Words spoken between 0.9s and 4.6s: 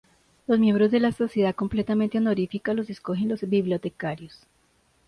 la sociedad -completamente honorífica- los escogen los bibliotecarios.